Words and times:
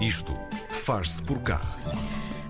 Isto 0.00 0.32
faz-se 0.70 1.22
por 1.22 1.42
cá. 1.42 1.60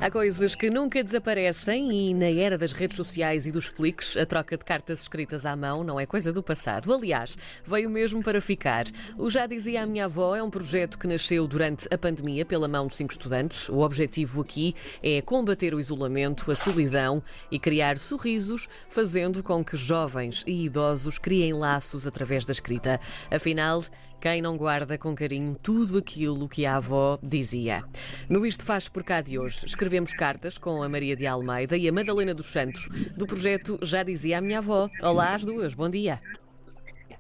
Há 0.00 0.08
coisas 0.08 0.54
que 0.54 0.70
nunca 0.70 1.02
desaparecem 1.02 1.92
e 1.92 2.15
na 2.15 2.30
era 2.30 2.56
das 2.56 2.73
redes 2.73 2.96
sociais 2.96 3.48
e 3.48 3.50
dos 3.52 3.69
cliques, 3.69 4.16
a 4.16 4.25
troca 4.25 4.57
de 4.57 4.65
cartas 4.65 5.03
escritas 5.03 5.45
à 5.45 5.57
mão 5.57 5.83
não 5.83 5.99
é 5.99 6.07
coisa 6.07 6.33
do 6.33 6.45
passado. 6.45 6.95
Aliás, 6.95 7.37
veio 7.67 7.91
mesmo 7.91 8.23
para 8.23 8.41
ficar. 8.41 8.87
O 9.19 9.29
Já 9.29 9.47
Dizia 9.47 9.83
a 9.83 9.87
Minha 9.87 10.05
Avó 10.05 10.37
é 10.37 10.43
um 10.43 10.49
projeto 10.49 10.97
que 10.97 11.09
nasceu 11.09 11.45
durante 11.49 11.93
a 11.93 11.99
pandemia 11.99 12.46
pela 12.46 12.68
mão 12.68 12.86
de 12.86 12.95
cinco 12.95 13.12
estudantes. 13.12 13.69
O 13.69 13.80
objetivo 13.80 14.43
aqui 14.43 14.75
é 15.03 15.21
combater 15.21 15.75
o 15.75 15.80
isolamento, 15.80 16.53
a 16.53 16.55
solidão 16.55 17.21
e 17.51 17.59
criar 17.59 17.98
sorrisos, 17.98 18.69
fazendo 18.89 19.43
com 19.43 19.64
que 19.64 19.77
jovens 19.77 20.45
e 20.46 20.67
idosos 20.67 21.19
criem 21.19 21.53
laços 21.53 22.07
através 22.07 22.45
da 22.45 22.53
escrita. 22.53 23.01
Afinal, 23.29 23.82
quem 24.21 24.43
não 24.43 24.57
guarda 24.57 24.98
com 24.98 25.14
carinho 25.14 25.57
tudo 25.62 25.96
aquilo 25.96 26.46
que 26.46 26.66
a 26.66 26.77
avó 26.77 27.19
dizia. 27.23 27.82
No 28.29 28.45
Isto 28.45 28.65
Faz 28.65 28.87
por 28.87 29.02
cá 29.02 29.23
de 29.23 29.38
hoje, 29.38 29.65
escrevemos 29.65 30.12
cartas 30.12 30.59
com 30.59 30.83
a 30.83 30.88
Maria 30.88 31.16
de 31.16 31.27
Almeida 31.27 31.77
e 31.77 31.88
a 31.88 31.93
Madalena 31.93 32.34
dos 32.34 32.46
Santos, 32.46 32.87
do 33.16 33.27
projeto 33.27 33.79
Já 33.83 34.02
Dizia 34.02 34.38
a 34.38 34.41
Minha 34.41 34.59
Avó. 34.59 34.91
Olá 35.02 35.34
às 35.34 35.43
duas, 35.43 35.73
bom 35.73 35.88
dia. 35.88 36.20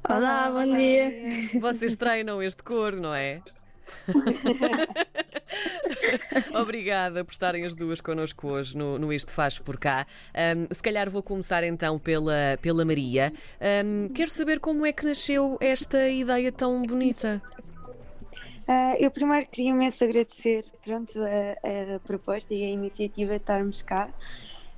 Olá, 0.06 0.50
bom 0.50 0.76
dia. 0.76 1.10
Vocês 1.58 1.96
treinam 1.96 2.42
este 2.42 2.62
cor, 2.62 2.92
não 2.94 3.14
é? 3.14 3.40
Obrigada 6.54 7.24
por 7.24 7.32
estarem 7.32 7.64
as 7.64 7.74
duas 7.74 8.00
connosco 8.00 8.48
hoje 8.48 8.76
no, 8.76 8.98
no 8.98 9.12
Isto 9.12 9.32
Faz 9.32 9.58
por 9.58 9.78
cá. 9.78 10.06
Um, 10.56 10.72
se 10.72 10.82
calhar 10.82 11.10
vou 11.10 11.22
começar 11.22 11.64
então 11.64 11.98
pela, 11.98 12.58
pela 12.60 12.84
Maria. 12.84 13.32
Um, 13.84 14.08
quero 14.08 14.30
saber 14.30 14.60
como 14.60 14.86
é 14.86 14.92
que 14.92 15.04
nasceu 15.06 15.56
esta 15.60 16.08
ideia 16.08 16.50
tão 16.52 16.82
bonita. 16.82 17.42
Uh, 18.68 18.94
eu 19.00 19.10
primeiro 19.10 19.46
queria 19.46 19.70
imenso 19.70 20.04
agradecer 20.04 20.64
pronto, 20.84 21.20
a, 21.20 21.96
a, 21.96 21.98
proposta 22.00 22.54
e 22.54 22.62
a 22.64 22.68
iniciativa 22.68 23.30
de 23.32 23.36
estarmos 23.36 23.82
cá. 23.82 24.08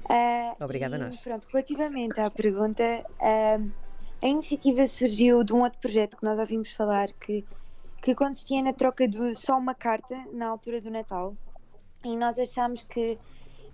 Uh, 0.09 0.65
Obrigada 0.65 0.97
a 0.97 0.99
nós. 0.99 1.21
Pronto, 1.23 1.47
relativamente 1.53 2.19
à 2.19 2.31
pergunta, 2.31 3.05
uh, 3.21 3.71
a 4.23 4.27
iniciativa 4.27 4.87
surgiu 4.87 5.45
de 5.45 5.53
um 5.53 5.63
outro 5.63 5.79
projeto 5.79 6.17
que 6.17 6.25
nós 6.25 6.39
ouvimos 6.39 6.73
falar 6.73 7.09
que 7.21 7.45
que 8.03 8.17
consistia 8.17 8.61
na 8.61 8.73
troca 8.73 9.07
de 9.07 9.35
só 9.37 9.57
uma 9.57 9.75
carta 9.75 10.27
na 10.33 10.49
altura 10.49 10.81
do 10.81 10.91
Natal. 10.91 11.37
E 12.05 12.17
nós 12.17 12.37
achámos 12.37 12.83
que, 12.83 13.17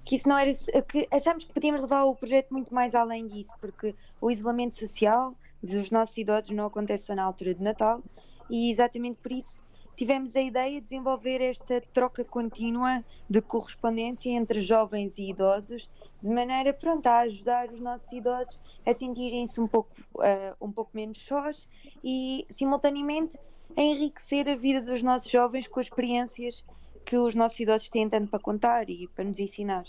que 0.05 0.17
isso 0.17 0.29
não 0.29 0.37
era. 0.37 0.53
que 0.83 1.09
achámos 1.11 1.45
que 1.45 1.53
podíamos 1.55 1.81
levar 1.81 2.05
o 2.05 2.15
projeto 2.15 2.53
muito 2.53 2.73
mais 2.73 2.95
além 2.95 3.27
disso, 3.27 3.55
porque 3.59 3.95
o 4.21 4.31
isolamento 4.31 4.77
social 4.77 5.35
dos 5.63 5.91
nossos 5.91 6.17
idosos 6.17 6.51
não 6.51 6.67
acontece 6.67 7.07
só 7.07 7.15
na 7.15 7.25
altura 7.25 7.55
do 7.55 7.65
Natal, 7.65 8.03
e 8.51 8.71
exatamente 8.71 9.19
por 9.19 9.33
isso 9.33 9.59
tivemos 9.99 10.35
a 10.37 10.41
ideia 10.41 10.81
de 10.81 10.87
desenvolver 10.87 11.41
esta 11.41 11.81
troca 11.93 12.25
contínua 12.25 13.05
de 13.29 13.43
correspondência 13.43 14.31
entre 14.31 14.61
jovens 14.61 15.13
e 15.19 15.31
idosos, 15.31 15.91
de 16.23 16.29
maneira 16.29 16.73
pronta 16.73 17.11
a 17.11 17.19
ajudar 17.23 17.69
os 17.69 17.81
nossos 17.81 18.11
idosos 18.13 18.57
a 18.87 18.95
sentirem-se 18.95 19.61
um 19.61 19.67
pouco, 19.67 19.91
uh, 20.15 20.55
um 20.65 20.71
pouco 20.71 20.93
menos 20.95 21.19
sós 21.27 21.69
e, 22.03 22.47
simultaneamente, 22.49 23.37
a 23.77 23.83
enriquecer 23.83 24.49
a 24.49 24.55
vida 24.55 24.81
dos 24.81 25.03
nossos 25.03 25.29
jovens 25.29 25.67
com 25.67 25.81
as 25.81 25.87
experiências 25.87 26.65
que 27.05 27.17
os 27.17 27.35
nossos 27.35 27.59
idosos 27.59 27.89
têm 27.89 28.09
tanto 28.09 28.31
para 28.31 28.39
contar 28.39 28.89
e 28.89 29.09
para 29.09 29.25
nos 29.25 29.41
ensinar. 29.41 29.85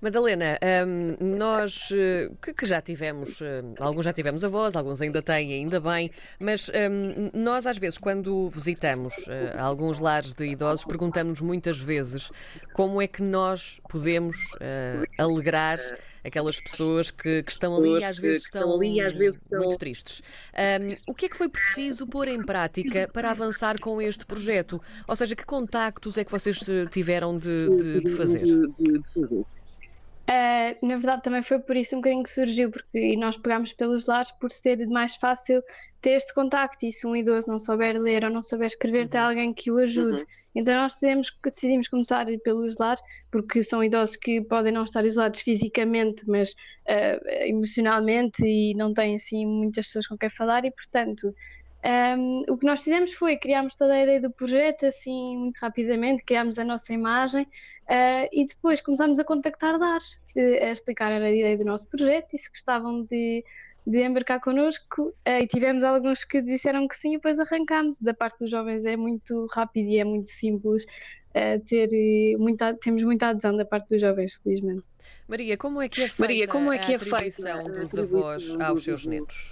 Madalena, 0.00 0.58
um, 0.86 1.36
nós 1.36 1.90
eh, 1.92 2.30
que, 2.42 2.52
que, 2.52 2.66
já 2.66 2.80
tivemos, 2.80 3.40
eh, 3.42 3.62
alguns 3.78 4.04
já 4.04 4.12
tivemos 4.12 4.44
avós, 4.44 4.74
alguns 4.76 5.00
ainda 5.00 5.22
têm, 5.22 5.52
ainda 5.52 5.80
bem, 5.80 6.10
mas 6.38 6.68
um, 6.68 7.30
nós 7.32 7.66
às 7.66 7.78
vezes 7.78 7.98
quando 7.98 8.48
visitamos 8.48 9.14
uh, 9.26 9.58
alguns 9.58 10.00
lares 10.00 10.32
de 10.34 10.46
idosos 10.46 10.84
perguntamos 10.84 11.40
muitas 11.40 11.78
vezes 11.78 12.30
como 12.72 13.00
é 13.00 13.06
que 13.06 13.22
nós 13.22 13.80
podemos 13.88 14.36
uh, 14.54 15.04
alegrar 15.18 15.78
aquelas 16.24 16.60
pessoas 16.60 17.10
que, 17.10 17.42
que 17.42 17.50
estão 17.50 17.76
ali 17.76 18.00
e 18.00 18.04
às 18.04 18.18
vezes 18.18 18.44
estão, 18.44 18.74
ali, 18.74 19.00
às 19.00 19.12
vezes 19.12 19.38
estão... 19.42 19.60
muito 19.60 19.78
tristes. 19.78 20.22
Um, 20.54 20.96
o 21.06 21.14
que 21.14 21.26
é 21.26 21.28
que 21.28 21.36
foi 21.36 21.48
preciso 21.48 22.06
pôr 22.06 22.28
em 22.28 22.42
prática 22.42 23.08
para 23.12 23.30
avançar 23.30 23.78
com 23.80 24.00
este 24.00 24.26
projeto? 24.26 24.80
Ou 25.06 25.16
seja, 25.16 25.34
que 25.34 25.44
contactos 25.44 26.18
é 26.18 26.24
que 26.24 26.30
vocês 26.30 26.60
tiveram 26.90 27.38
de, 27.38 27.68
de, 27.76 28.00
de 28.02 28.12
fazer? 28.12 28.44
Uh, 30.30 30.86
na 30.86 30.94
verdade, 30.94 31.22
também 31.24 31.42
foi 31.42 31.58
por 31.58 31.76
isso 31.76 31.96
um 31.96 31.98
bocadinho 31.98 32.22
que 32.22 32.30
surgiu, 32.30 32.70
porque 32.70 33.16
nós 33.16 33.36
pegámos 33.36 33.72
pelos 33.72 34.06
lares 34.06 34.30
por 34.30 34.52
ser 34.52 34.86
mais 34.86 35.16
fácil 35.16 35.60
ter 36.00 36.10
este 36.12 36.32
contacto. 36.32 36.86
E 36.86 36.92
se 36.92 37.04
um 37.04 37.16
idoso 37.16 37.48
não 37.48 37.58
souber 37.58 38.00
ler 38.00 38.22
ou 38.22 38.30
não 38.30 38.40
souber 38.40 38.68
escrever, 38.68 39.02
uhum. 39.02 39.08
tem 39.08 39.20
alguém 39.20 39.52
que 39.52 39.72
o 39.72 39.78
ajude. 39.78 40.20
Uhum. 40.20 40.28
Então, 40.54 40.74
nós 40.74 40.94
decidimos, 40.94 41.36
decidimos 41.42 41.88
começar 41.88 42.26
pelos 42.44 42.78
lares, 42.78 43.02
porque 43.28 43.60
são 43.64 43.82
idosos 43.82 44.14
que 44.14 44.40
podem 44.42 44.72
não 44.72 44.84
estar 44.84 45.04
isolados 45.04 45.40
fisicamente, 45.40 46.22
mas 46.28 46.52
uh, 46.52 47.28
emocionalmente 47.48 48.44
e 48.44 48.72
não 48.74 48.94
têm 48.94 49.16
assim 49.16 49.44
muitas 49.44 49.86
pessoas 49.86 50.06
com 50.06 50.16
quem 50.16 50.30
falar, 50.30 50.64
e 50.64 50.70
portanto. 50.70 51.34
Um, 51.82 52.42
o 52.46 52.58
que 52.58 52.66
nós 52.66 52.82
fizemos 52.82 53.12
foi 53.14 53.38
criámos 53.38 53.74
toda 53.74 53.94
a 53.94 54.02
ideia 54.02 54.20
do 54.20 54.30
projeto 54.30 54.84
assim 54.84 55.38
muito 55.38 55.56
rapidamente, 55.58 56.22
criámos 56.22 56.58
a 56.58 56.64
nossa 56.64 56.92
imagem 56.92 57.44
uh, 57.44 58.28
e 58.30 58.44
depois 58.44 58.82
começámos 58.82 59.18
a 59.18 59.24
contactar 59.24 59.78
DARS, 59.78 60.18
a 60.36 60.70
explicar 60.70 61.10
a 61.10 61.30
ideia 61.30 61.56
do 61.56 61.64
nosso 61.64 61.86
projeto 61.86 62.34
e 62.34 62.38
se 62.38 62.50
gostavam 62.50 63.04
de, 63.04 63.42
de 63.86 64.02
embarcar 64.02 64.40
connosco 64.40 65.08
uh, 65.08 65.14
e 65.42 65.46
tivemos 65.46 65.82
alguns 65.82 66.22
que 66.22 66.42
disseram 66.42 66.86
que 66.86 66.96
sim 66.96 67.14
e 67.14 67.16
depois 67.16 67.40
arrancámos. 67.40 67.98
Da 67.98 68.12
parte 68.12 68.40
dos 68.40 68.50
jovens 68.50 68.84
é 68.84 68.94
muito 68.94 69.46
rápido 69.50 69.88
e 69.88 69.98
é 69.98 70.04
muito 70.04 70.30
simples 70.30 70.84
uh, 70.84 71.64
ter 71.66 72.36
muita, 72.36 72.74
temos 72.74 73.02
muita 73.02 73.28
adesão 73.28 73.56
da 73.56 73.64
parte 73.64 73.88
dos 73.88 74.02
jovens, 74.02 74.38
felizmente. 74.42 74.84
Maria, 75.26 75.56
como 75.56 75.80
é 75.80 75.88
que 75.88 76.02
é 76.02 76.08
feita 76.08 76.22
Maria, 76.22 76.46
como 76.46 76.70
é 76.70 76.78
que 76.78 76.92
é 76.92 76.94
a 76.94 76.98
atribuição 76.98 77.64
dos 77.64 77.96
avós 77.96 78.60
aos 78.60 78.84
seus 78.84 79.06
netos? 79.06 79.48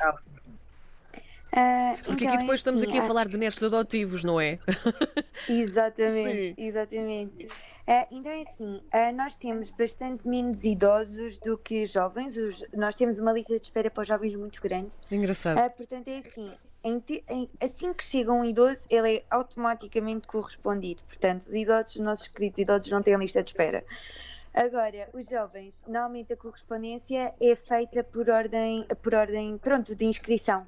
Uh, 1.52 1.96
Porque 2.04 2.24
então, 2.24 2.28
aqui 2.28 2.38
depois 2.38 2.60
estamos 2.60 2.82
aqui 2.82 2.98
a 2.98 3.02
falar 3.02 3.26
de 3.26 3.38
netos 3.38 3.62
adotivos, 3.62 4.22
não 4.22 4.40
é? 4.40 4.58
Exatamente, 5.48 6.54
Sim. 6.54 6.66
exatamente. 6.66 7.46
Uh, 7.46 8.06
então 8.10 8.30
é 8.30 8.42
assim, 8.42 8.76
uh, 8.76 9.16
nós 9.16 9.34
temos 9.34 9.70
bastante 9.70 10.28
menos 10.28 10.62
idosos 10.62 11.38
do 11.38 11.56
que 11.56 11.86
jovens. 11.86 12.36
Os, 12.36 12.62
nós 12.74 12.94
temos 12.94 13.18
uma 13.18 13.32
lista 13.32 13.58
de 13.58 13.64
espera 13.64 13.90
para 13.90 14.02
os 14.02 14.08
jovens 14.08 14.36
muito 14.36 14.60
grande. 14.60 14.90
Engraçado. 15.10 15.70
portanto 15.70 16.08
é 16.08 16.18
assim, 16.18 16.52
em, 16.84 17.02
em, 17.30 17.50
assim 17.58 17.94
que 17.94 18.04
chega 18.04 18.30
um 18.30 18.44
idoso, 18.44 18.82
ele 18.90 19.16
é 19.16 19.24
automaticamente 19.30 20.26
correspondido. 20.26 21.02
Portanto, 21.04 21.46
os 21.46 21.54
idosos, 21.54 21.94
os 21.94 22.02
nossos 22.02 22.28
queridos 22.28 22.58
idosos, 22.58 22.90
não 22.90 23.02
têm 23.02 23.16
lista 23.16 23.42
de 23.42 23.52
espera. 23.52 23.82
Agora, 24.52 25.08
os 25.14 25.26
jovens, 25.26 25.82
normalmente 25.86 26.34
a 26.34 26.36
correspondência 26.36 27.32
é 27.40 27.56
feita 27.56 28.04
por 28.04 28.28
ordem, 28.28 28.86
por 29.02 29.14
ordem 29.14 29.56
pronto, 29.56 29.96
de 29.96 30.04
inscrição 30.04 30.66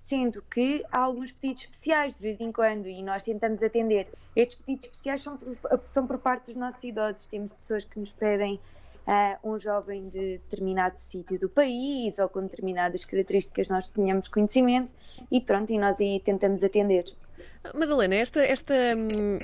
sendo 0.00 0.42
que 0.42 0.84
há 0.90 1.00
alguns 1.00 1.32
pedidos 1.32 1.64
especiais 1.64 2.14
de 2.14 2.22
vez 2.22 2.40
em 2.40 2.50
quando 2.50 2.88
e 2.88 3.02
nós 3.02 3.22
tentamos 3.22 3.62
atender. 3.62 4.08
Estes 4.34 4.58
pedidos 4.58 4.86
especiais 4.86 5.22
são 5.22 5.36
por, 5.36 5.56
são 5.84 6.06
por 6.06 6.18
parte 6.18 6.46
dos 6.46 6.56
nossos 6.56 6.82
idosos. 6.82 7.26
Temos 7.26 7.52
pessoas 7.52 7.84
que 7.84 8.00
nos 8.00 8.10
pedem 8.12 8.60
uh, 9.06 9.48
um 9.52 9.58
jovem 9.58 10.08
de 10.08 10.38
determinado 10.38 10.98
sítio 10.98 11.38
do 11.38 11.48
país 11.48 12.18
ou 12.18 12.28
com 12.28 12.42
determinadas 12.42 13.04
características 13.04 13.68
nós 13.68 13.88
tenhamos 13.90 14.28
conhecimento 14.28 14.92
e 15.30 15.40
pronto, 15.40 15.72
e 15.72 15.78
nós 15.78 16.00
aí 16.00 16.20
tentamos 16.20 16.62
atender. 16.62 17.04
Madalena, 17.74 18.14
esta, 18.14 18.40
esta 18.40 18.74
hum, 18.96 19.36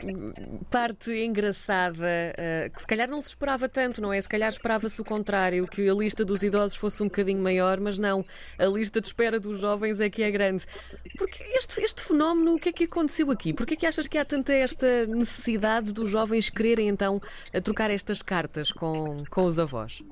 parte 0.70 1.12
engraçada, 1.12 1.98
uh, 2.00 2.70
que 2.72 2.80
se 2.80 2.86
calhar 2.86 3.08
não 3.08 3.20
se 3.20 3.28
esperava 3.28 3.68
tanto, 3.68 4.00
não 4.00 4.12
é? 4.12 4.20
Se 4.20 4.28
calhar 4.28 4.48
esperava-se 4.48 5.00
o 5.00 5.04
contrário, 5.04 5.66
que 5.66 5.88
a 5.88 5.94
lista 5.94 6.24
dos 6.24 6.42
idosos 6.42 6.76
fosse 6.76 7.02
um 7.02 7.06
bocadinho 7.06 7.42
maior, 7.42 7.78
mas 7.78 7.98
não, 7.98 8.24
a 8.58 8.64
lista 8.64 9.00
de 9.00 9.06
espera 9.06 9.38
dos 9.38 9.60
jovens 9.60 10.00
é 10.00 10.08
que 10.08 10.22
é 10.22 10.30
grande. 10.30 10.64
Porque 11.18 11.42
este, 11.42 11.80
este 11.80 12.02
fenómeno, 12.02 12.54
o 12.54 12.58
que 12.58 12.70
é 12.70 12.72
que 12.72 12.84
aconteceu 12.84 13.30
aqui? 13.30 13.52
Porquê 13.52 13.74
é 13.74 13.76
que 13.76 13.86
achas 13.86 14.06
que 14.06 14.16
há 14.16 14.24
tanta 14.24 14.52
esta 14.52 15.06
necessidade 15.06 15.92
dos 15.92 16.08
jovens 16.08 16.48
quererem 16.48 16.88
então 16.88 17.20
trocar 17.62 17.90
estas 17.90 18.22
cartas 18.22 18.72
com, 18.72 19.24
com 19.30 19.44
os 19.44 19.58
avós? 19.58 20.02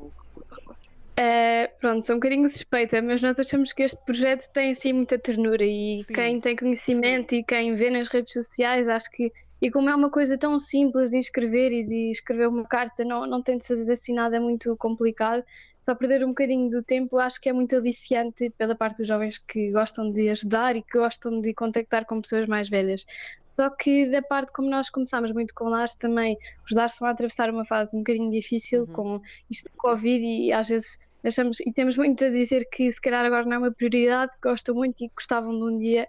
Uh, 1.18 1.70
pronto, 1.80 2.04
sou 2.04 2.16
um 2.16 2.18
bocadinho 2.18 2.48
suspeita, 2.48 3.00
mas 3.00 3.20
nós 3.20 3.38
achamos 3.38 3.72
que 3.72 3.84
este 3.84 4.04
projeto 4.04 4.50
tem 4.52 4.72
assim 4.72 4.92
muita 4.92 5.16
ternura 5.16 5.64
e 5.64 6.02
Sim. 6.04 6.12
quem 6.12 6.40
tem 6.40 6.56
conhecimento 6.56 7.34
e 7.34 7.44
quem 7.44 7.76
vê 7.76 7.88
nas 7.88 8.08
redes 8.08 8.32
sociais, 8.32 8.88
acho 8.88 9.08
que 9.10 9.32
e 9.64 9.70
como 9.70 9.88
é 9.88 9.94
uma 9.94 10.10
coisa 10.10 10.36
tão 10.36 10.60
simples 10.60 11.08
de 11.08 11.18
escrever 11.18 11.72
e 11.72 11.84
de 11.84 12.10
escrever 12.10 12.48
uma 12.48 12.66
carta, 12.66 13.02
não, 13.02 13.26
não 13.26 13.42
tem 13.42 13.56
de 13.56 13.66
fazer 13.66 13.90
assim 13.90 14.12
nada 14.12 14.38
muito 14.38 14.76
complicado, 14.76 15.42
só 15.80 15.94
perder 15.94 16.22
um 16.22 16.28
bocadinho 16.28 16.68
do 16.68 16.82
tempo, 16.82 17.16
acho 17.16 17.40
que 17.40 17.48
é 17.48 17.52
muito 17.54 17.74
aliciante 17.74 18.50
pela 18.58 18.74
parte 18.74 18.98
dos 18.98 19.08
jovens 19.08 19.38
que 19.38 19.70
gostam 19.70 20.10
de 20.10 20.28
ajudar 20.28 20.76
e 20.76 20.82
que 20.82 20.98
gostam 20.98 21.40
de 21.40 21.54
contactar 21.54 22.04
com 22.04 22.20
pessoas 22.20 22.46
mais 22.46 22.68
velhas. 22.68 23.06
Só 23.42 23.70
que 23.70 24.06
da 24.10 24.20
parte 24.20 24.52
como 24.52 24.68
nós 24.68 24.90
começámos 24.90 25.32
muito 25.32 25.54
com 25.54 25.70
lares 25.70 25.94
também, 25.94 26.36
os 26.66 26.72
lares 26.72 26.92
estão 26.92 27.08
a 27.08 27.12
atravessar 27.12 27.48
uma 27.48 27.64
fase 27.64 27.96
um 27.96 28.00
bocadinho 28.00 28.30
difícil 28.30 28.80
uhum. 28.80 28.92
com 28.92 29.20
isto 29.50 29.70
do 29.70 29.76
Covid 29.78 30.22
e 30.26 30.52
às 30.52 30.68
vezes 30.68 30.98
achamos 31.24 31.58
e 31.60 31.72
temos 31.72 31.96
muito 31.96 32.22
a 32.22 32.28
dizer 32.28 32.68
que 32.70 32.92
se 32.92 33.00
calhar 33.00 33.24
agora 33.24 33.46
não 33.46 33.54
é 33.54 33.58
uma 33.58 33.72
prioridade, 33.72 34.30
gostam 34.42 34.74
muito 34.74 35.02
e 35.02 35.10
gostavam 35.16 35.56
de 35.56 35.64
um 35.64 35.78
dia 35.78 36.06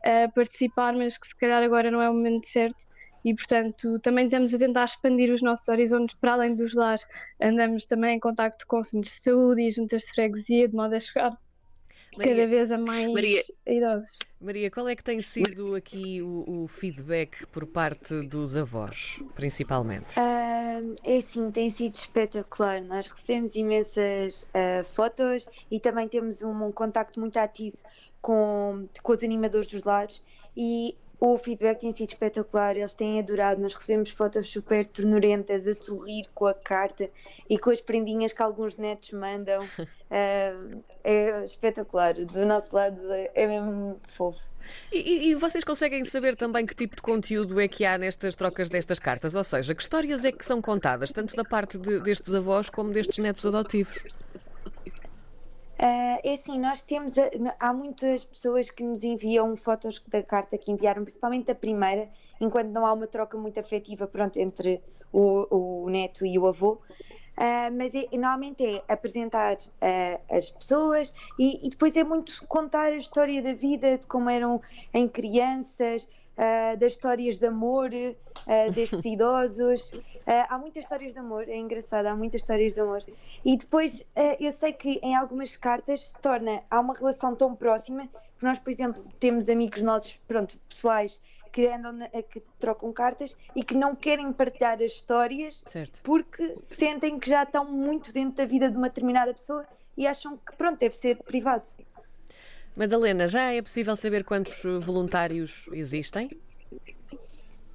uh, 0.00 0.32
participar, 0.34 0.92
mas 0.92 1.16
que 1.16 1.28
se 1.28 1.36
calhar 1.36 1.62
agora 1.62 1.88
não 1.88 2.02
é 2.02 2.10
o 2.10 2.12
momento 2.12 2.48
certo 2.48 2.95
e, 3.26 3.34
portanto, 3.34 3.98
também 3.98 4.26
estamos 4.26 4.54
a 4.54 4.58
tentar 4.58 4.84
expandir 4.84 5.34
os 5.34 5.42
nossos 5.42 5.66
horizontes 5.66 6.14
para 6.20 6.34
além 6.34 6.54
dos 6.54 6.74
lares. 6.74 7.04
Andamos 7.42 7.84
também 7.84 8.16
em 8.16 8.20
contacto 8.20 8.64
com 8.68 8.84
centros 8.84 9.14
de 9.14 9.20
saúde 9.20 9.62
e 9.62 9.70
juntas 9.72 10.02
de 10.02 10.12
freguesia, 10.14 10.68
de 10.68 10.76
modo 10.76 10.94
a 10.94 11.00
chegar 11.00 11.36
Maria, 12.16 12.36
cada 12.36 12.46
vez 12.46 12.70
a 12.70 12.78
mais 12.78 13.12
Maria, 13.12 13.42
idosos. 13.66 14.16
Maria, 14.40 14.70
qual 14.70 14.88
é 14.88 14.94
que 14.94 15.02
tem 15.02 15.20
sido 15.20 15.74
aqui 15.74 16.22
o, 16.22 16.44
o 16.46 16.68
feedback 16.68 17.44
por 17.48 17.66
parte 17.66 18.20
dos 18.20 18.56
avós, 18.56 19.20
principalmente? 19.34 20.14
Uh, 20.20 20.94
é 21.02 21.20
sim, 21.22 21.50
tem 21.50 21.68
sido 21.72 21.94
espetacular. 21.94 22.80
Nós 22.80 23.08
recebemos 23.08 23.56
imensas 23.56 24.44
uh, 24.44 24.84
fotos 24.94 25.48
e 25.68 25.80
também 25.80 26.06
temos 26.06 26.42
um, 26.42 26.66
um 26.66 26.70
contacto 26.70 27.18
muito 27.18 27.36
ativo 27.38 27.76
com, 28.22 28.86
com 29.02 29.12
os 29.12 29.24
animadores 29.24 29.66
dos 29.66 29.82
lares 29.82 30.22
e 30.56 30.96
o 31.18 31.38
feedback 31.38 31.80
tem 31.80 31.94
sido 31.94 32.08
espetacular, 32.08 32.76
eles 32.76 32.94
têm 32.94 33.18
adorado. 33.18 33.60
Nós 33.60 33.74
recebemos 33.74 34.10
fotos 34.10 34.50
super 34.50 34.86
ternurentas, 34.86 35.66
a 35.66 35.72
sorrir 35.72 36.28
com 36.34 36.46
a 36.46 36.54
carta 36.54 37.08
e 37.48 37.58
com 37.58 37.70
as 37.70 37.80
prendinhas 37.80 38.32
que 38.32 38.42
alguns 38.42 38.76
netos 38.76 39.12
mandam. 39.12 39.62
uh, 39.64 40.82
é 41.02 41.44
espetacular. 41.44 42.14
Do 42.14 42.44
nosso 42.44 42.74
lado 42.74 43.00
é 43.12 43.46
mesmo 43.46 43.98
fofo. 44.16 44.42
E, 44.92 45.30
e, 45.30 45.34
vocês 45.34 45.62
conseguem 45.62 46.04
saber 46.04 46.34
também 46.34 46.66
que 46.66 46.74
tipo 46.74 46.96
de 46.96 47.02
conteúdo 47.02 47.60
é 47.60 47.68
que 47.68 47.84
há 47.84 47.96
nestas 47.96 48.34
trocas 48.34 48.68
destas 48.68 48.98
cartas? 48.98 49.34
Ou 49.34 49.44
seja, 49.44 49.74
que 49.74 49.82
histórias 49.82 50.24
é 50.24 50.32
que 50.32 50.44
são 50.44 50.60
contadas, 50.60 51.12
tanto 51.12 51.36
da 51.36 51.44
parte 51.44 51.78
de, 51.78 52.00
destes 52.00 52.34
avós 52.34 52.68
como 52.68 52.90
destes 52.90 53.18
netos 53.18 53.46
adotivos? 53.46 54.04
Uh, 55.78 56.18
é 56.24 56.34
assim, 56.34 56.58
nós 56.58 56.80
temos. 56.80 57.12
Há 57.60 57.72
muitas 57.72 58.24
pessoas 58.24 58.70
que 58.70 58.82
nos 58.82 59.04
enviam 59.04 59.54
fotos 59.56 60.02
da 60.08 60.22
carta 60.22 60.56
que 60.56 60.70
enviaram, 60.72 61.04
principalmente 61.04 61.50
a 61.50 61.54
primeira, 61.54 62.08
enquanto 62.40 62.68
não 62.68 62.86
há 62.86 62.92
uma 62.92 63.06
troca 63.06 63.36
muito 63.36 63.60
afetiva 63.60 64.06
pronto, 64.06 64.38
entre 64.38 64.82
o, 65.12 65.84
o 65.84 65.90
neto 65.90 66.24
e 66.24 66.38
o 66.38 66.46
avô. 66.46 66.80
Uh, 67.36 67.70
mas 67.76 67.94
é, 67.94 68.08
normalmente 68.12 68.64
é 68.64 68.82
apresentar 68.88 69.56
uh, 69.56 70.34
as 70.34 70.50
pessoas 70.50 71.12
e, 71.38 71.66
e, 71.66 71.68
depois 71.68 71.94
é 71.94 72.02
muito 72.02 72.32
contar 72.46 72.86
a 72.86 72.96
história 72.96 73.42
da 73.42 73.52
vida, 73.52 73.98
de 73.98 74.06
como 74.06 74.30
eram 74.30 74.62
em 74.94 75.06
crianças, 75.06 76.08
uh, 76.36 76.76
das 76.76 76.92
histórias 76.92 77.38
de 77.38 77.46
amor 77.46 77.90
uh, 77.90 78.72
destes 78.72 79.04
idosos. 79.04 79.90
Uh, 79.90 80.46
há 80.48 80.58
muitas 80.58 80.84
histórias 80.84 81.12
de 81.12 81.18
amor, 81.18 81.48
é 81.48 81.56
engraçado, 81.56 82.06
há 82.06 82.14
muitas 82.14 82.42
histórias 82.42 82.72
de 82.72 82.80
amor. 82.80 83.02
E 83.44 83.56
depois 83.56 84.04
eu 84.40 84.52
sei 84.52 84.72
que 84.72 84.98
em 85.02 85.14
algumas 85.14 85.56
cartas 85.56 86.08
se 86.08 86.14
torna, 86.14 86.62
há 86.70 86.80
uma 86.80 86.94
relação 86.94 87.34
tão 87.34 87.54
próxima 87.54 88.08
que 88.38 88.44
nós, 88.44 88.58
por 88.58 88.70
exemplo, 88.70 89.02
temos 89.18 89.48
amigos 89.48 89.82
nossos, 89.82 90.18
pronto, 90.26 90.58
pessoais, 90.68 91.20
que 91.52 91.66
andam 91.68 91.92
na, 91.92 92.08
que 92.08 92.42
trocam 92.58 92.92
cartas 92.92 93.34
e 93.54 93.64
que 93.64 93.74
não 93.74 93.96
querem 93.96 94.30
partilhar 94.30 94.74
as 94.74 94.92
histórias 94.92 95.62
certo. 95.64 96.02
porque 96.02 96.58
sentem 96.64 97.18
que 97.18 97.30
já 97.30 97.44
estão 97.44 97.64
muito 97.64 98.12
dentro 98.12 98.36
da 98.36 98.44
vida 98.44 98.70
de 98.70 98.76
uma 98.76 98.88
determinada 98.88 99.32
pessoa 99.32 99.66
e 99.96 100.06
acham 100.06 100.36
que 100.36 100.54
pronto, 100.56 100.78
deve 100.78 100.94
ser 100.94 101.16
privado. 101.16 101.64
Madalena, 102.76 103.26
já 103.26 103.52
é 103.52 103.62
possível 103.62 103.96
saber 103.96 104.22
quantos 104.22 104.62
voluntários 104.82 105.66
existem? 105.72 106.30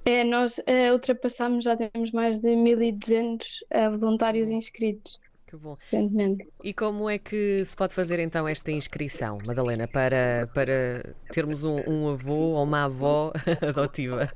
É, 0.04 0.24
nós 0.24 0.58
uh, 0.58 0.92
ultrapassamos, 0.92 1.64
já 1.64 1.76
temos 1.76 2.12
mais 2.12 2.38
de 2.38 2.50
1.200 2.50 3.42
uh, 3.72 3.98
voluntários 3.98 4.48
inscritos. 4.48 5.20
Que 5.46 5.56
bom. 5.56 5.76
Recentemente. 5.78 6.48
E 6.62 6.72
como 6.72 7.10
é 7.10 7.18
que 7.18 7.64
se 7.64 7.76
pode 7.76 7.94
fazer 7.94 8.18
então 8.20 8.48
esta 8.48 8.72
inscrição, 8.72 9.38
Madalena, 9.46 9.86
para, 9.86 10.48
para 10.54 11.14
termos 11.30 11.62
um, 11.62 11.78
um 11.88 12.08
avô 12.08 12.54
ou 12.54 12.62
uma 12.62 12.84
avó 12.84 13.32
adotiva? 13.60 14.28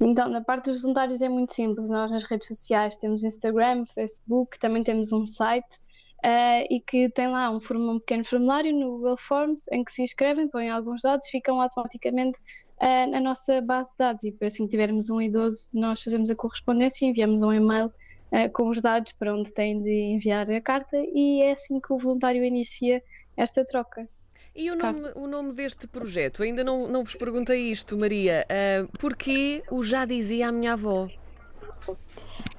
Então, 0.00 0.28
na 0.28 0.42
parte 0.42 0.70
dos 0.70 0.80
voluntários 0.82 1.20
é 1.20 1.28
muito 1.28 1.54
simples. 1.54 1.88
Nós 1.88 2.10
nas 2.10 2.24
redes 2.24 2.48
sociais 2.48 2.96
temos 2.96 3.22
Instagram, 3.22 3.84
Facebook, 3.94 4.58
também 4.58 4.82
temos 4.82 5.12
um 5.12 5.26
site 5.26 5.78
uh, 6.24 6.66
e 6.70 6.80
que 6.80 7.08
tem 7.10 7.28
lá 7.28 7.50
um, 7.50 7.56
um, 7.56 7.98
pequeno 7.98 8.24
formulário 8.24 8.72
no 8.72 8.92
Google 8.92 9.16
Forms 9.16 9.66
em 9.72 9.84
que 9.84 9.92
se 9.92 10.02
inscrevem, 10.02 10.48
põem 10.48 10.70
alguns 10.70 11.02
dados 11.02 11.26
e 11.26 11.30
ficam 11.30 11.60
automaticamente 11.60 12.38
uh, 12.80 13.10
na 13.10 13.20
nossa 13.20 13.60
base 13.60 13.90
de 13.90 13.96
dados. 13.98 14.24
E 14.24 14.34
assim 14.44 14.64
que 14.64 14.70
tivermos 14.70 15.10
um 15.10 15.20
idoso, 15.20 15.68
nós 15.72 16.02
fazemos 16.02 16.30
a 16.30 16.34
correspondência 16.34 17.04
e 17.04 17.08
enviamos 17.08 17.42
um 17.42 17.52
e-mail 17.52 17.86
uh, 17.86 18.50
com 18.52 18.68
os 18.68 18.80
dados 18.80 19.12
para 19.12 19.34
onde 19.34 19.52
têm 19.52 19.82
de 19.82 19.90
enviar 19.90 20.50
a 20.50 20.60
carta 20.60 20.96
e 20.96 21.42
é 21.42 21.52
assim 21.52 21.80
que 21.80 21.92
o 21.92 21.98
voluntário 21.98 22.44
inicia 22.44 23.02
esta 23.36 23.64
troca. 23.64 24.08
E 24.54 24.70
o 24.70 24.76
nome, 24.76 25.12
o 25.14 25.26
nome 25.26 25.52
deste 25.52 25.86
projeto? 25.86 26.42
Ainda 26.42 26.64
não, 26.64 26.88
não 26.88 27.04
vos 27.04 27.14
perguntei 27.14 27.70
isto, 27.70 27.96
Maria. 27.96 28.44
Uh, 28.50 28.98
porquê 28.98 29.62
o 29.70 29.82
Já 29.82 30.04
Dizia 30.04 30.48
a 30.48 30.52
Minha 30.52 30.72
Avó? 30.72 31.08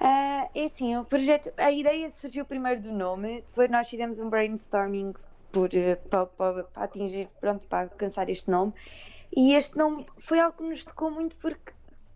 Uh, 0.01 0.49
é 0.55 0.65
assim, 0.65 0.97
o 0.97 1.05
projeto, 1.05 1.53
a 1.57 1.71
ideia 1.71 2.09
surgiu 2.09 2.43
primeiro 2.43 2.81
do 2.81 2.91
nome, 2.91 3.41
depois 3.41 3.69
nós 3.69 3.87
fizemos 3.87 4.19
um 4.19 4.31
brainstorming 4.31 5.13
por, 5.51 5.69
eh, 5.75 5.95
para, 5.95 6.25
para, 6.25 6.63
para, 6.63 6.83
atingir, 6.83 7.29
pronto, 7.39 7.67
para 7.67 7.83
alcançar 7.83 8.27
este 8.27 8.49
nome. 8.49 8.73
E 9.35 9.53
este 9.53 9.77
nome 9.77 10.07
foi 10.17 10.39
algo 10.39 10.57
que 10.57 10.63
nos 10.63 10.83
tocou 10.83 11.11
muito 11.11 11.35
porque 11.35 11.73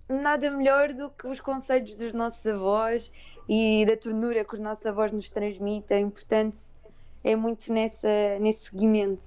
nada 0.09 0.49
melhor 0.49 0.93
do 0.93 1.11
que 1.11 1.27
os 1.27 1.39
conselhos 1.39 1.95
dos 1.95 2.11
nossos 2.11 2.43
avós 2.47 3.11
e 3.47 3.85
da 3.85 3.95
ternura 3.95 4.43
que 4.43 4.55
os 4.55 4.59
nossos 4.59 4.83
avós 4.85 5.11
nos 5.11 5.29
transmitem, 5.29 6.09
portanto 6.09 6.59
é 7.23 7.35
muito 7.35 7.71
nessa, 7.71 8.39
nesse 8.39 8.65
seguimento. 8.65 9.23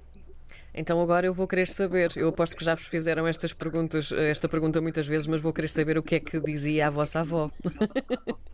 Então 0.73 1.01
agora 1.01 1.25
eu 1.25 1.33
vou 1.33 1.47
querer 1.47 1.67
saber, 1.67 2.11
eu 2.15 2.29
aposto 2.29 2.57
que 2.57 2.63
já 2.63 2.75
vos 2.75 2.87
fizeram 2.87 3.25
estas 3.25 3.53
perguntas, 3.53 4.11
esta 4.11 4.49
pergunta 4.49 4.81
muitas 4.81 5.07
vezes, 5.07 5.27
mas 5.27 5.41
vou 5.41 5.53
querer 5.53 5.67
saber 5.67 5.97
o 5.97 6.03
que 6.03 6.15
é 6.15 6.19
que 6.19 6.39
dizia 6.39 6.87
a 6.87 6.89
vossa 6.89 7.21
avó. 7.21 7.49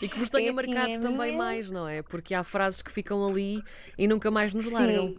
e 0.00 0.08
que 0.08 0.18
vos 0.18 0.28
tenha 0.30 0.50
é 0.50 0.52
marcado 0.52 0.90
assim, 0.90 1.00
também 1.00 1.36
mais, 1.36 1.70
não 1.70 1.88
é? 1.88 2.02
Porque 2.02 2.34
há 2.34 2.44
frases 2.44 2.82
que 2.82 2.90
ficam 2.90 3.26
ali 3.26 3.62
e 3.96 4.06
nunca 4.06 4.30
mais 4.30 4.54
nos 4.54 4.70
largam. 4.70 5.08
Sim. 5.08 5.18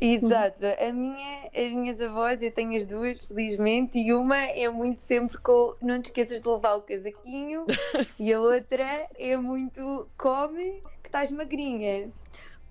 Exato, 0.00 0.64
a 0.64 0.92
minha, 0.92 1.50
as 1.52 1.72
minhas 1.72 2.00
avós, 2.00 2.40
eu 2.40 2.52
tenho 2.52 2.80
as 2.80 2.86
duas, 2.86 3.18
felizmente, 3.26 3.98
e 3.98 4.12
uma 4.14 4.36
é 4.36 4.68
muito 4.68 5.00
sempre 5.02 5.36
com 5.38 5.74
não 5.82 6.00
te 6.00 6.06
esqueças 6.06 6.40
de 6.40 6.48
levar 6.48 6.76
o 6.76 6.82
casaquinho, 6.82 7.66
e 8.16 8.32
a 8.32 8.40
outra 8.40 9.08
é 9.18 9.36
muito 9.36 10.08
come 10.16 10.84
que 11.02 11.08
estás 11.08 11.32
magrinha. 11.32 12.10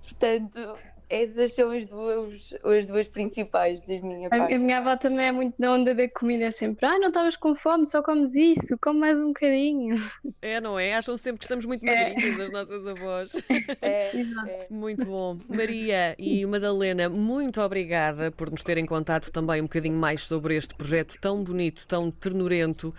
Portanto, 0.03 0.77
essas 1.09 1.53
são 1.53 1.71
as 1.71 1.85
duas, 1.85 2.53
as 2.63 2.85
duas 2.85 3.07
principais 3.07 3.81
das 3.83 4.01
minhas 4.01 4.31
a, 4.31 4.45
a, 4.45 4.59
minha 4.59 4.79
avó 4.79 4.97
também 4.97 5.27
é 5.27 5.31
muito 5.31 5.55
na 5.57 5.73
onda 5.73 5.95
da 5.95 6.07
comida, 6.09 6.45
é 6.45 6.51
sempre, 6.51 6.85
ah, 6.85 6.99
não 6.99 7.07
estavas 7.07 7.35
com 7.37 7.55
fome, 7.55 7.87
só 7.87 8.01
comes 8.01 8.35
isso, 8.35 8.77
come 8.81 8.99
mais 8.99 9.17
um 9.19 9.27
bocadinho. 9.27 9.95
É, 10.41 10.59
não 10.59 10.77
é? 10.77 10.95
Acham 10.95 11.17
sempre 11.17 11.39
que 11.39 11.45
estamos 11.45 11.65
muito 11.65 11.85
magrinhas, 11.85 12.39
é. 12.39 12.43
as 12.43 12.51
nossas 12.51 12.87
avós. 12.87 13.31
É, 13.81 14.11
é. 14.47 14.67
Muito 14.69 15.05
bom. 15.05 15.39
Maria 15.47 16.15
e 16.17 16.45
Madalena, 16.45 17.09
muito 17.09 17.61
obrigada 17.61 18.31
por 18.31 18.49
nos 18.49 18.63
terem 18.63 18.85
contado 18.85 19.29
também 19.29 19.61
um 19.61 19.65
bocadinho 19.65 19.95
mais 19.95 20.21
sobre 20.21 20.55
este 20.55 20.73
projeto 20.75 21.15
tão 21.21 21.43
bonito, 21.43 21.85
tão 21.87 22.09
ternurento. 22.09 22.93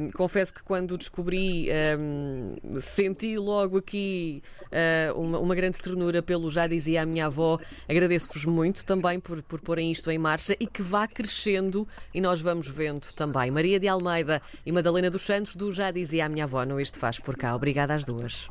Um, 0.00 0.10
confesso 0.10 0.52
que 0.52 0.62
quando 0.62 0.92
o 0.92 0.98
descobri, 0.98 1.68
um, 1.98 2.56
senti 2.78 3.36
logo 3.38 3.78
aqui 3.78 4.42
uh, 4.66 5.18
uma, 5.18 5.38
uma 5.38 5.54
grande 5.54 5.80
ternura 5.80 6.22
pelo 6.22 6.50
já 6.50 6.66
dizia 6.66 7.02
a 7.02 7.06
minha 7.06 7.26
avó 7.26 7.47
Agradeço-vos 7.88 8.44
muito 8.44 8.84
também 8.84 9.18
por, 9.20 9.42
por 9.42 9.60
porem 9.60 9.90
isto 9.90 10.10
em 10.10 10.18
marcha 10.18 10.56
e 10.58 10.66
que 10.66 10.82
vá 10.82 11.06
crescendo 11.06 11.86
e 12.12 12.20
nós 12.20 12.40
vamos 12.40 12.68
vendo 12.68 13.12
também. 13.14 13.50
Maria 13.50 13.80
de 13.80 13.88
Almeida 13.88 14.42
e 14.66 14.72
Madalena 14.72 15.10
dos 15.10 15.22
Santos, 15.22 15.56
do 15.56 15.72
Já 15.72 15.90
Dizia 15.90 16.26
a 16.26 16.28
Minha 16.28 16.44
Avó, 16.44 16.64
no 16.64 16.80
Isto 16.80 16.98
Faz 16.98 17.18
Por 17.18 17.36
Cá. 17.36 17.54
Obrigada 17.54 17.94
às 17.94 18.04
duas. 18.04 18.48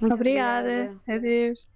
Muito 0.00 0.14
obrigada. 0.14 0.68
obrigada. 0.68 1.00
Adeus. 1.08 1.72